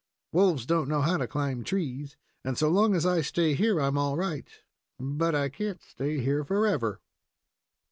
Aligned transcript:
Wolves 0.31 0.65
don't 0.65 0.89
know 0.89 1.01
how 1.03 1.17
to 1.17 1.27
climb 1.27 1.63
trees, 1.63 2.17
and 2.43 2.57
so 2.57 2.69
long 2.71 2.95
as 2.95 3.05
I 3.05 3.21
stay 3.21 3.53
here 3.53 3.79
I'm 3.79 3.99
all 3.99 4.17
right; 4.17 4.47
but 4.99 5.35
I 5.35 5.47
can't 5.47 5.83
stay 5.83 6.17
here 6.17 6.43
forever." 6.43 7.01